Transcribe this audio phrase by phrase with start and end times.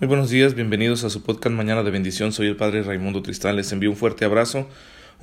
[0.00, 2.32] Muy buenos días, bienvenidos a su podcast Mañana de Bendición.
[2.32, 3.54] Soy el Padre Raimundo Tristán.
[3.54, 4.68] Les envío un fuerte abrazo,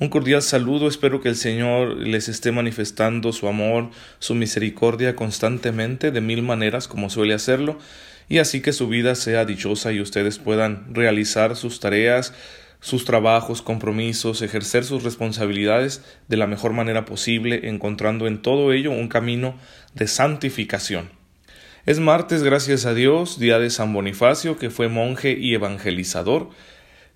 [0.00, 0.88] un cordial saludo.
[0.88, 6.88] Espero que el Señor les esté manifestando su amor, su misericordia constantemente, de mil maneras,
[6.88, 7.78] como suele hacerlo,
[8.30, 12.32] y así que su vida sea dichosa y ustedes puedan realizar sus tareas,
[12.80, 18.90] sus trabajos, compromisos, ejercer sus responsabilidades de la mejor manera posible, encontrando en todo ello
[18.90, 19.54] un camino
[19.92, 21.21] de santificación.
[21.84, 26.50] Es martes, gracias a Dios, día de San Bonifacio, que fue monje y evangelizador,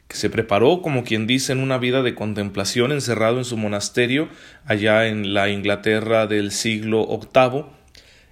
[0.09, 4.29] que se preparó, como quien dice, en una vida de contemplación encerrado en su monasterio
[4.65, 7.67] allá en la Inglaterra del siglo VIII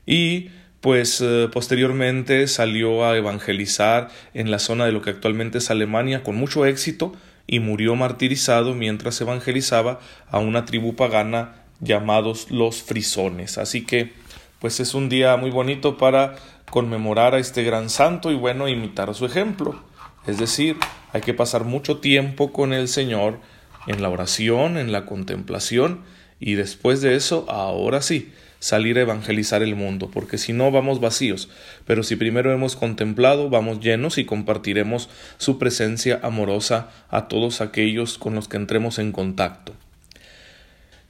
[0.06, 5.70] y pues eh, posteriormente salió a evangelizar en la zona de lo que actualmente es
[5.70, 7.12] Alemania con mucho éxito
[7.46, 13.56] y murió martirizado mientras evangelizaba a una tribu pagana llamados los frisones.
[13.56, 14.23] Así que
[14.64, 16.36] pues es un día muy bonito para
[16.70, 19.78] conmemorar a este gran santo y bueno, imitar su ejemplo.
[20.26, 20.78] Es decir,
[21.12, 23.40] hay que pasar mucho tiempo con el Señor
[23.86, 26.00] en la oración, en la contemplación
[26.40, 30.98] y después de eso, ahora sí, salir a evangelizar el mundo, porque si no vamos
[30.98, 31.50] vacíos,
[31.86, 38.16] pero si primero hemos contemplado, vamos llenos y compartiremos su presencia amorosa a todos aquellos
[38.16, 39.74] con los que entremos en contacto.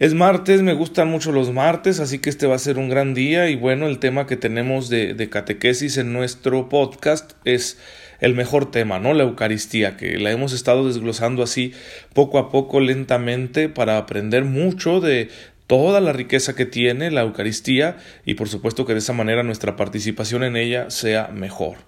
[0.04, 3.14] Es martes, me gustan mucho los martes, así que este va a ser un gran
[3.14, 7.78] día y bueno, el tema que tenemos de, catequesis en nuestro podcast es
[8.20, 9.14] el mejor tema, ¿no?
[9.14, 11.72] La Eucaristía, que la hemos estado desglosando así
[12.12, 15.30] poco a poco, lentamente, para aprender mucho de
[15.66, 17.96] toda la riqueza que tiene la Eucaristía
[18.26, 21.78] y por supuesto que de esa manera nuestra participación en ella sea mejor.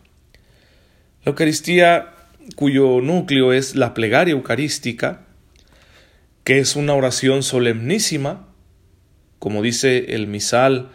[1.23, 2.14] La Eucaristía,
[2.55, 5.26] cuyo núcleo es la plegaria eucarística,
[6.47, 8.47] que es una oración solemnísima,
[9.41, 10.92] como dice el misal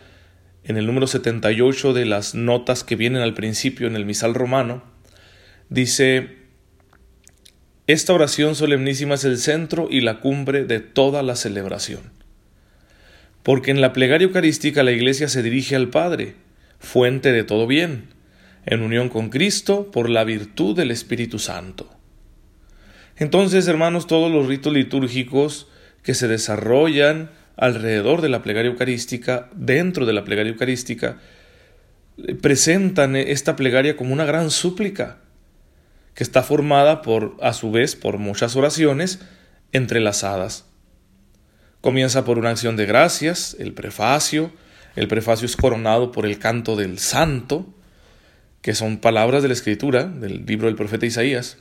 [0.63, 4.81] en el número 78 de las notas que vienen al principio en el misal romano,
[5.67, 6.37] dice,
[7.85, 11.99] esta oración solemnísima es el centro y la cumbre de toda la celebración.
[13.43, 16.35] Porque en la plegaria eucarística la Iglesia se dirige al Padre,
[16.79, 18.07] fuente de todo bien,
[18.65, 22.00] en unión con Cristo por la virtud del Espíritu Santo.
[23.21, 25.67] Entonces, hermanos, todos los ritos litúrgicos
[26.01, 31.19] que se desarrollan alrededor de la plegaria eucarística, dentro de la plegaria eucarística,
[32.41, 35.19] presentan esta plegaria como una gran súplica,
[36.15, 39.19] que está formada por, a su vez, por muchas oraciones
[39.71, 40.65] entrelazadas.
[41.79, 44.51] Comienza por una acción de gracias, el prefacio,
[44.95, 47.71] el prefacio es coronado por el canto del santo,
[48.63, 51.59] que son palabras de la escritura, del libro del profeta Isaías,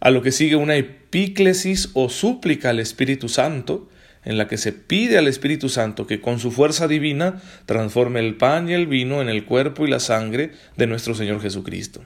[0.00, 3.88] a lo que sigue una epíclesis o súplica al Espíritu Santo,
[4.24, 8.34] en la que se pide al Espíritu Santo que con su fuerza divina transforme el
[8.34, 12.02] pan y el vino en el cuerpo y la sangre de nuestro Señor Jesucristo.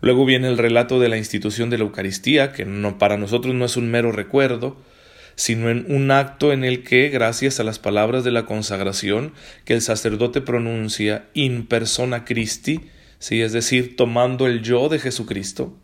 [0.00, 3.64] Luego viene el relato de la institución de la Eucaristía, que no, para nosotros no
[3.64, 4.76] es un mero recuerdo,
[5.36, 9.32] sino en un acto en el que, gracias a las palabras de la consagración
[9.64, 12.80] que el sacerdote pronuncia in persona Christi,
[13.18, 13.40] ¿sí?
[13.40, 15.76] es decir, tomando el yo de Jesucristo,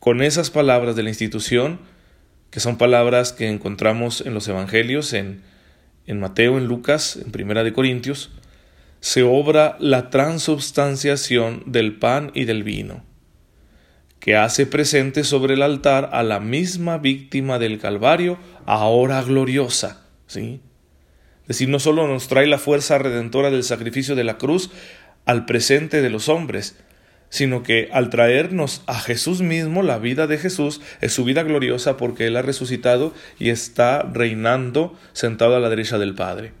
[0.00, 1.78] con esas palabras de la institución,
[2.50, 5.42] que son palabras que encontramos en los Evangelios, en,
[6.06, 8.30] en Mateo, en Lucas, en Primera de Corintios,
[9.00, 13.04] se obra la transubstanciación del pan y del vino,
[14.18, 20.60] que hace presente sobre el altar a la misma víctima del Calvario, ahora gloriosa, ¿sí?
[21.42, 24.70] Es decir, no solo nos trae la fuerza redentora del sacrificio de la cruz
[25.26, 26.76] al presente de los hombres,
[27.30, 31.96] sino que al traernos a Jesús mismo, la vida de Jesús es su vida gloriosa
[31.96, 36.52] porque Él ha resucitado y está reinando sentado a la derecha del Padre.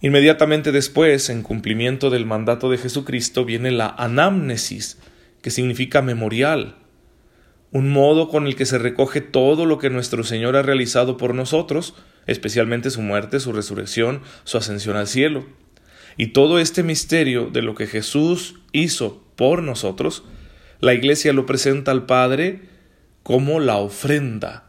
[0.00, 4.98] Inmediatamente después, en cumplimiento del mandato de Jesucristo, viene la anamnesis,
[5.42, 6.76] que significa memorial,
[7.70, 11.34] un modo con el que se recoge todo lo que nuestro Señor ha realizado por
[11.34, 11.94] nosotros,
[12.26, 15.44] especialmente su muerte, su resurrección, su ascensión al cielo.
[16.16, 20.24] Y todo este misterio de lo que Jesús hizo por nosotros,
[20.80, 22.62] la Iglesia lo presenta al Padre
[23.22, 24.64] como la ofrenda,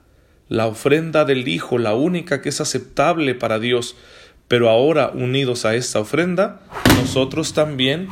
[0.50, 3.96] la ofrenda del Hijo, la única que es aceptable para Dios.
[4.48, 6.62] Pero ahora, unidos a esta ofrenda,
[6.98, 8.08] nosotros también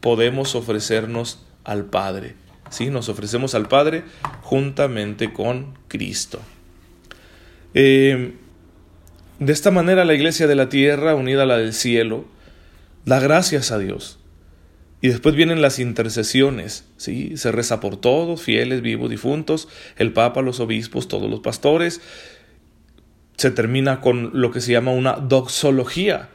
[0.00, 2.34] podemos ofrecernos al Padre.
[2.70, 2.90] ¿sí?
[2.90, 4.04] Nos ofrecemos al Padre
[4.40, 6.40] juntamente con Cristo.
[7.74, 8.32] Eh,
[9.38, 12.24] de esta manera la iglesia de la tierra, unida a la del cielo,
[13.04, 14.18] da gracias a Dios.
[15.00, 17.36] Y después vienen las intercesiones, ¿sí?
[17.36, 22.00] Se reza por todos, fieles, vivos, difuntos, el Papa, los obispos, todos los pastores.
[23.36, 26.28] Se termina con lo que se llama una doxología,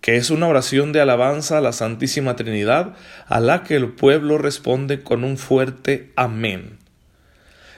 [0.00, 2.94] que es una oración de alabanza a la Santísima Trinidad,
[3.26, 6.78] a la que el pueblo responde con un fuerte amén.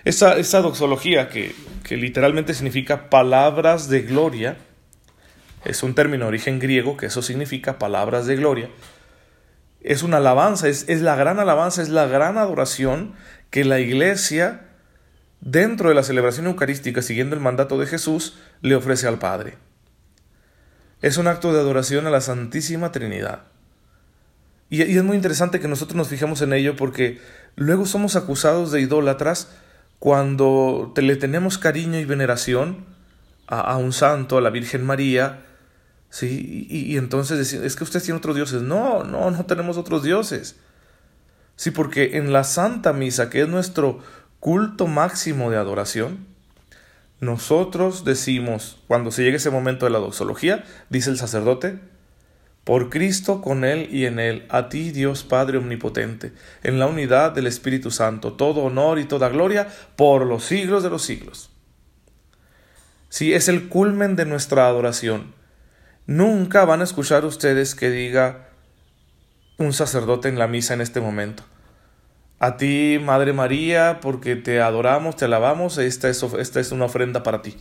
[0.04, 1.54] Esa, esa doxología, que,
[1.84, 4.58] que literalmente significa palabras de gloria,
[5.66, 8.70] es un término de origen griego que eso significa palabras de gloria,
[9.86, 13.14] es una alabanza, es, es, la gran alabanza, es la gran adoración
[13.50, 14.62] que la iglesia,
[15.40, 19.54] dentro de la celebración eucarística, siguiendo el mandato de Jesús, le ofrece al Padre.
[21.02, 23.44] Es un acto de adoración a la Santísima Trinidad.
[24.68, 27.20] Y, es muy interesante que nosotros nos fijemos en ello porque
[27.54, 29.52] luego somos acusados de idólatras
[30.00, 32.84] cuando te, le tenemos cariño y veneración
[33.46, 35.45] a, a un santo, a la Virgen María,
[36.16, 36.66] ¿sí?
[36.70, 38.62] Y, y entonces decir, es que ustedes tienen otros dioses.
[38.62, 40.56] No, no, no tenemos otros dioses.
[41.56, 43.98] Sí, porque en la Santa Misa, que es nuestro
[44.40, 46.26] culto máximo de adoración,
[47.20, 51.80] nosotros decimos, cuando se llegue ese momento de la doxología, dice el sacerdote,
[52.64, 56.32] por Cristo, con Él y en Él, a ti Dios Padre Omnipotente,
[56.62, 60.90] en la unidad del Espíritu Santo, todo honor y toda gloria por los siglos de
[60.90, 61.50] los siglos.
[63.10, 65.35] Sí, es el culmen de nuestra adoración.
[66.06, 68.48] Nunca van a escuchar ustedes que diga
[69.58, 71.42] un sacerdote en la misa en este momento.
[72.38, 77.42] A ti, Madre María, porque te adoramos, te alabamos, esta es, es una ofrenda para
[77.42, 77.56] ti.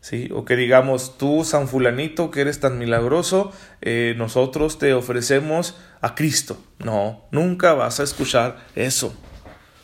[0.00, 0.28] ¿Sí?
[0.34, 6.14] O que digamos, tú, San Fulanito, que eres tan milagroso, eh, nosotros te ofrecemos a
[6.14, 6.62] Cristo.
[6.78, 9.16] No, nunca vas a escuchar eso.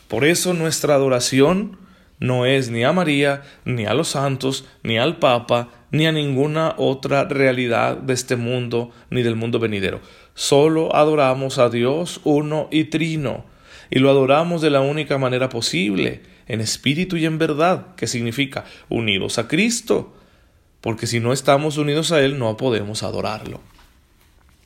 [0.09, 1.79] Por eso nuestra adoración
[2.19, 6.75] no es ni a María, ni a los santos, ni al Papa, ni a ninguna
[6.77, 10.01] otra realidad de este mundo, ni del mundo venidero.
[10.35, 13.45] Solo adoramos a Dios uno y trino,
[13.91, 18.65] y lo adoramos de la única manera posible, en espíritu y en verdad, que significa
[18.89, 20.15] unidos a Cristo,
[20.81, 23.61] porque si no estamos unidos a Él no podemos adorarlo.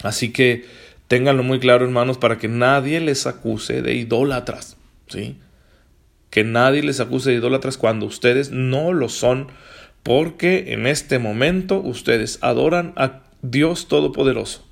[0.03, 0.67] Así que
[1.09, 4.77] ténganlo muy claro, hermanos, para que nadie les acuse de idólatras,
[5.09, 5.39] ¿sí?
[6.31, 9.49] Que nadie les acuse de idólatras cuando ustedes no lo son,
[10.05, 14.65] porque en este momento ustedes adoran a Dios Todopoderoso,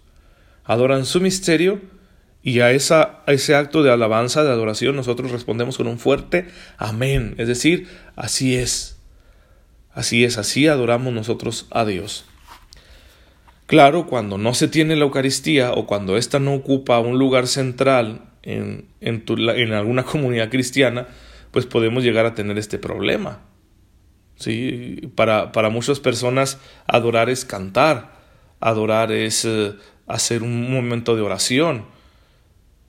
[0.64, 1.80] adoran su misterio,
[2.44, 2.72] y a, a
[3.32, 7.34] ese acto de alabanza, de adoración, nosotros respondemos con un fuerte amén.
[7.38, 7.86] Es decir,
[8.16, 8.98] así es.
[9.94, 12.24] Así es, así adoramos nosotros a Dios.
[13.66, 18.22] Claro, cuando no se tiene la Eucaristía o cuando ésta no ocupa un lugar central
[18.42, 21.06] en, en, en alguna comunidad cristiana,
[21.52, 23.40] pues podemos llegar a tener este problema.
[24.42, 25.08] ¿Sí?
[25.14, 26.58] Para, para muchas personas
[26.88, 28.18] adorar es cantar,
[28.58, 29.74] adorar es eh,
[30.08, 31.84] hacer un momento de oración,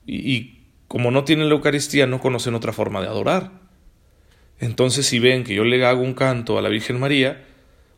[0.08, 3.52] y, como no tienen la Eucaristía, no conocen otra forma de adorar.
[4.60, 7.46] Entonces, si ven que yo le hago un canto a la Virgen María,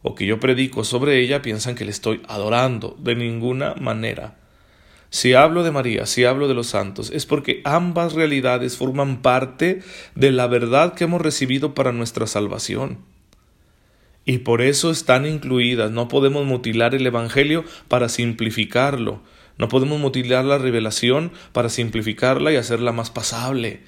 [0.02, 2.96] o que yo predico sobre ella, piensan que le estoy adorando.
[3.00, 4.36] De ninguna manera.
[5.10, 9.82] Si hablo de María, si hablo de los santos, es porque ambas realidades forman parte
[10.14, 13.00] de la verdad que hemos recibido para nuestra salvación.
[14.26, 15.92] Y por eso están incluidas.
[15.92, 19.22] No podemos mutilar el Evangelio para simplificarlo.
[19.58, 23.82] No podemos mutilar la revelación para simplificarla y hacerla más pasable.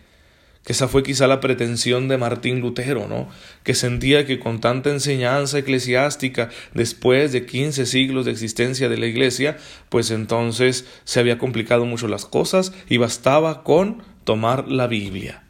[0.64, 3.30] Que esa fue quizá la pretensión de Martín Lutero, ¿no?
[3.64, 9.08] Que sentía que con tanta enseñanza eclesiástica, después de quince siglos de existencia de la
[9.08, 9.58] Iglesia,
[9.90, 15.44] pues entonces se había complicado mucho las cosas y bastaba con tomar la Biblia.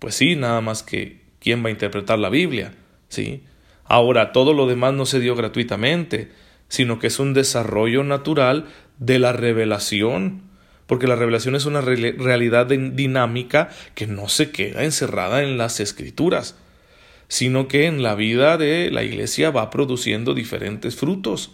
[0.00, 2.74] Pues sí, nada más que ¿quién va a interpretar la Biblia?
[3.08, 3.44] ¿Sí?
[3.84, 6.30] Ahora, todo lo demás no se dio gratuitamente
[6.68, 8.66] sino que es un desarrollo natural
[8.98, 10.42] de la revelación,
[10.86, 16.56] porque la revelación es una realidad dinámica que no se queda encerrada en las escrituras,
[17.28, 21.52] sino que en la vida de la iglesia va produciendo diferentes frutos.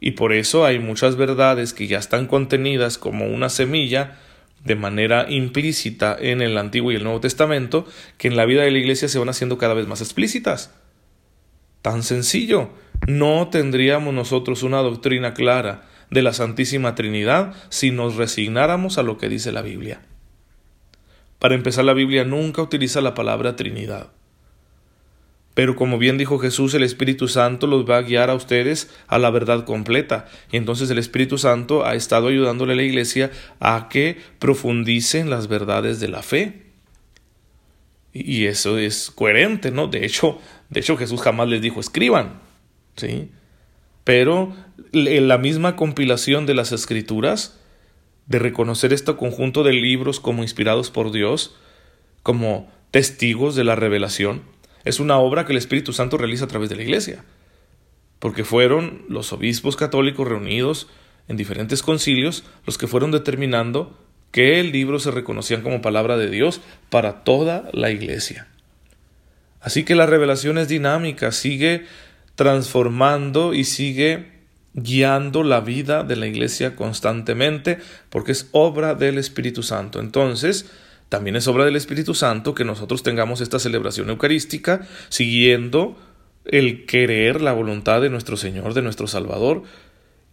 [0.00, 4.18] Y por eso hay muchas verdades que ya están contenidas como una semilla
[4.64, 7.86] de manera implícita en el Antiguo y el Nuevo Testamento,
[8.18, 10.74] que en la vida de la iglesia se van haciendo cada vez más explícitas.
[11.82, 12.70] Tan sencillo
[13.06, 19.16] no tendríamos nosotros una doctrina clara de la Santísima Trinidad si nos resignáramos a lo
[19.16, 20.02] que dice la Biblia.
[21.38, 24.08] Para empezar, la Biblia nunca utiliza la palabra Trinidad.
[25.54, 29.18] Pero como bien dijo Jesús, el Espíritu Santo los va a guiar a ustedes a
[29.18, 30.26] la verdad completa.
[30.52, 35.28] Y entonces el Espíritu Santo ha estado ayudándole a la Iglesia a que profundice en
[35.28, 36.66] las verdades de la fe.
[38.12, 39.88] Y eso es coherente, ¿no?
[39.88, 40.38] De hecho,
[40.68, 42.40] de hecho Jesús jamás les dijo escriban.
[42.96, 43.30] ¿sí?
[44.04, 44.54] Pero
[44.92, 47.58] en la misma compilación de las escrituras,
[48.26, 51.56] de reconocer este conjunto de libros como inspirados por Dios,
[52.22, 54.42] como testigos de la revelación,
[54.84, 57.24] es una obra que el Espíritu Santo realiza a través de la Iglesia.
[58.18, 60.88] porque fueron los obispos católicos reunidos
[61.26, 63.96] en diferentes concilios los que fueron determinando
[64.30, 66.60] que el libro se reconocían como palabra de Dios
[66.90, 68.46] para toda la iglesia.
[69.60, 71.86] Así que la revelación es dinámica, sigue
[72.34, 74.32] transformando y sigue
[74.72, 80.00] guiando la vida de la iglesia constantemente porque es obra del Espíritu Santo.
[80.00, 80.70] Entonces,
[81.10, 85.98] también es obra del Espíritu Santo que nosotros tengamos esta celebración eucarística siguiendo
[86.44, 89.64] el querer, la voluntad de nuestro Señor, de nuestro Salvador,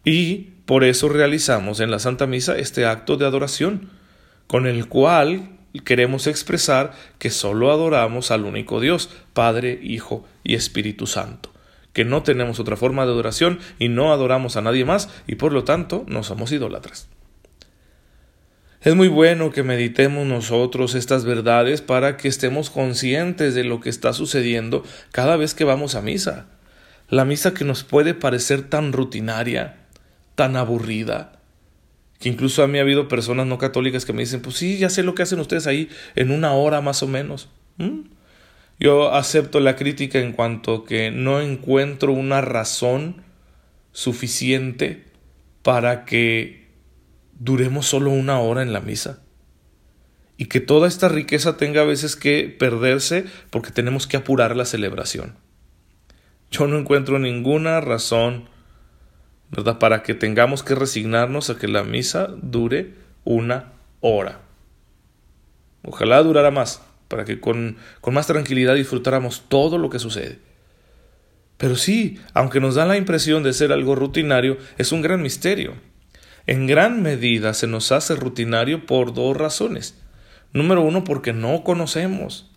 [0.06, 3.90] y por eso realizamos en la Santa Misa este acto de adoración,
[4.46, 5.50] con el cual
[5.84, 11.52] queremos expresar que solo adoramos al único Dios, Padre, Hijo y Espíritu Santo,
[11.92, 15.54] que no tenemos otra forma de adoración y no adoramos a nadie más y por
[15.54, 17.10] lo tanto no somos idólatras.
[18.82, 23.90] Es muy bueno que meditemos nosotros estas verdades para que estemos conscientes de lo que
[23.90, 26.46] está sucediendo cada vez que vamos a misa.
[27.10, 29.78] La misa que nos puede parecer tan rutinaria,
[30.36, 31.40] tan aburrida,
[32.20, 34.90] que incluso a mí ha habido personas no católicas que me dicen, pues sí, ya
[34.90, 37.50] sé lo que hacen ustedes ahí en una hora más o menos.
[37.78, 38.02] ¿Mm?
[38.80, 43.24] Yo acepto la crítica en cuanto que no encuentro una razón
[43.92, 45.06] suficiente
[45.64, 46.67] para que
[47.40, 49.20] duremos solo una hora en la misa.
[50.38, 54.66] Y que toda esta riqueza tenga a veces que perderse porque tenemos que apurar la
[54.66, 55.36] celebración.
[56.52, 58.50] Yo no encuentro ninguna razón,
[59.50, 64.42] ¿verdad?, para que tengamos que resignarnos a que la misa dure una hora.
[65.84, 70.40] Ojalá durara más, para que con, con más tranquilidad disfrutáramos todo lo que sucede.
[71.58, 75.74] Pero sí, aunque nos da la impresión de ser algo rutinario, es un gran misterio
[76.48, 79.96] en gran medida se nos hace rutinario por dos razones.
[80.54, 82.50] Número uno, porque no conocemos.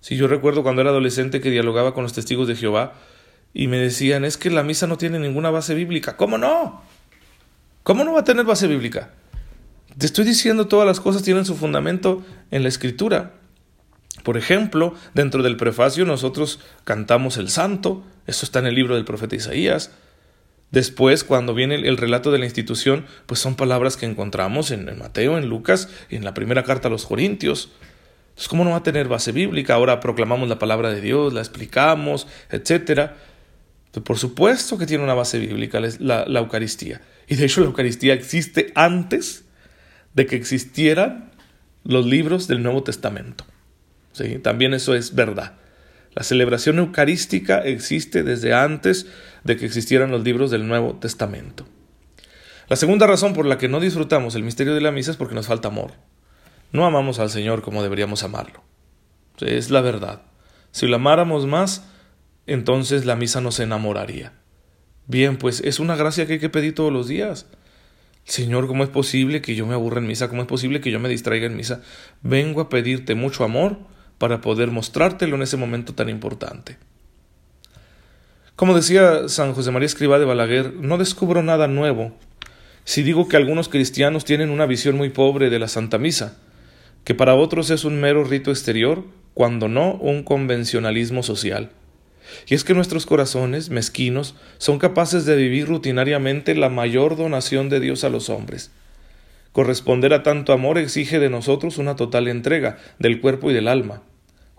[0.00, 2.94] Si yo recuerdo cuando era adolescente que dialogaba con los testigos de Jehová
[3.54, 6.16] y me decían, es que la misa no tiene ninguna base bíblica.
[6.16, 6.82] ¿Cómo no?
[7.84, 9.14] ¿Cómo no va a tener base bíblica?
[9.96, 13.34] Te estoy diciendo todas las cosas tienen su fundamento en la escritura.
[14.24, 19.04] Por ejemplo, dentro del prefacio nosotros cantamos el santo, eso está en el libro del
[19.04, 19.92] profeta Isaías.
[20.70, 25.38] Después, cuando viene el, relato de la institución, pues son palabras que encontramos en, Mateo,
[25.38, 27.72] en Lucas y en la primera carta a los Corintios.
[28.28, 29.74] Entonces, ¿cómo no va a tener base bíblica?
[29.74, 33.12] Ahora proclamamos la palabra de Dios, la explicamos, etc.
[34.04, 37.00] Por supuesto que tiene una base bíblica la, la Eucaristía.
[37.26, 39.46] Y de hecho la Eucaristía existe antes
[40.12, 41.30] de que existieran
[41.84, 43.44] los libros del Nuevo Testamento.
[44.42, 45.54] También eso es verdad.
[46.18, 49.06] La celebración eucarística existe desde antes
[49.44, 51.64] de que existieran los libros del Nuevo Testamento.
[52.66, 55.36] La segunda razón por la que no disfrutamos el misterio de la misa es porque
[55.36, 55.92] nos falta amor.
[56.72, 58.64] No amamos al Señor como deberíamos amarlo.
[59.38, 60.22] Es la verdad.
[60.72, 61.84] Si lo amáramos más,
[62.48, 64.32] entonces la misa nos enamoraría.
[65.06, 67.46] Bien, pues es una gracia que hay que pedir todos los días.
[68.24, 70.28] Señor, ¿cómo es posible que yo me aburra en misa?
[70.28, 71.80] ¿Cómo es posible que yo me distraiga en misa?
[72.22, 73.78] Vengo a pedirte mucho amor
[74.18, 76.76] para poder mostrártelo en ese momento tan importante.
[78.56, 82.12] Como decía San José María Escribá de Balaguer, no descubro nada nuevo
[82.88, 86.38] si digo que algunos cristianos tienen una visión muy pobre de la Santa Misa,
[87.04, 91.68] que para otros es un mero rito exterior, cuando no un convencionalismo social.
[92.46, 97.80] Y es que nuestros corazones, mezquinos, son capaces de vivir rutinariamente la mayor donación de
[97.80, 98.70] Dios a los hombres.
[99.52, 104.00] Corresponder a tanto amor exige de nosotros una total entrega del cuerpo y del alma.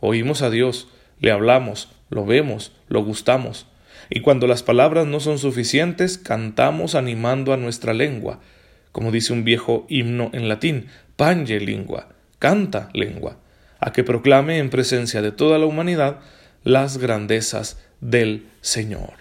[0.01, 0.87] Oímos a Dios,
[1.19, 3.67] le hablamos, lo vemos, lo gustamos.
[4.09, 8.39] Y cuando las palabras no son suficientes, cantamos animando a nuestra lengua.
[8.91, 13.37] Como dice un viejo himno en latín, pange lingua, canta lengua,
[13.79, 16.19] a que proclame en presencia de toda la humanidad
[16.63, 19.13] las grandezas del Señor.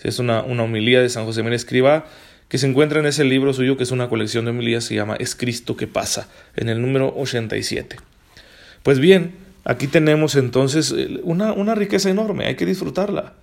[0.00, 2.06] Es una, una homilía de San José María Escriba
[2.48, 5.16] que se encuentra en ese libro suyo que es una colección de homilías, se llama
[5.18, 7.96] Es Cristo que pasa, en el número 87.
[8.82, 9.34] Pues bien,
[9.68, 13.34] Aquí tenemos entonces eh, una, una riqueza enorme, hay que disfrutarla.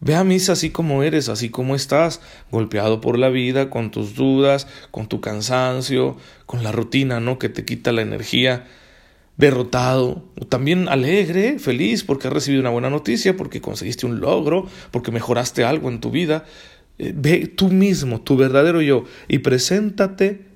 [0.00, 4.14] Ve a misa así como eres, así como estás, golpeado por la vida, con tus
[4.14, 7.38] dudas, con tu cansancio, con la rutina, ¿no?
[7.38, 8.66] Que te quita la energía,
[9.36, 15.10] derrotado, también alegre, feliz porque has recibido una buena noticia, porque conseguiste un logro, porque
[15.10, 16.46] mejoraste algo en tu vida.
[16.96, 20.46] Eh, ve tú mismo, tu verdadero yo, y preséntate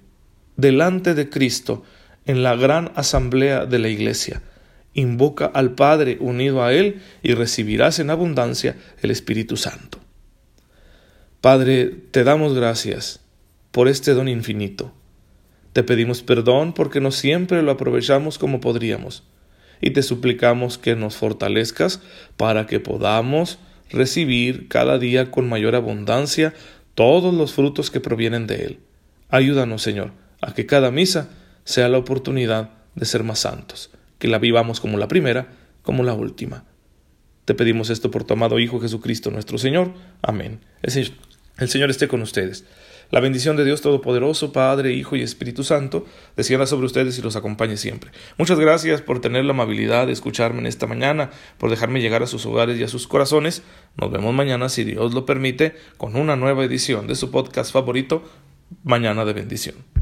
[0.57, 1.83] delante de Cristo
[2.25, 4.41] en la gran asamblea de la iglesia
[4.95, 9.99] invoca al Padre unido a Él y recibirás en abundancia el Espíritu Santo.
[11.41, 13.21] Padre, te damos gracias
[13.71, 14.93] por este don infinito.
[15.73, 19.25] Te pedimos perdón porque no siempre lo aprovechamos como podríamos
[19.81, 22.01] y te suplicamos que nos fortalezcas
[22.37, 23.59] para que podamos
[23.91, 26.55] recibir cada día con mayor abundancia
[26.95, 28.79] todos los frutos que provienen de Él.
[29.29, 31.29] Ayúdanos, Señor, a que cada misa
[31.65, 33.91] sea la oportunidad de ser más santos,
[34.25, 35.49] que la vivamos como la primera,
[35.83, 36.65] como la última.
[37.45, 39.93] Te pedimos esto por tu amado Hijo Jesucristo nuestro Señor.
[40.23, 40.61] Amén.
[40.81, 42.65] El Señor esté con ustedes.
[43.11, 46.07] La bendición de Dios Todopoderoso, Padre, Hijo y Espíritu Santo,
[46.39, 48.13] descienda sobre ustedes y los acompañe siempre.
[48.39, 51.29] Muchas gracias por tener la amabilidad de escucharme en esta mañana,
[51.59, 53.63] por dejarme llegar a sus hogares y a sus corazones.
[54.01, 58.25] Nos vemos mañana, si Dios lo permite, con una nueva edición de su podcast favorito,
[58.85, 59.85] Mañana de Bendición.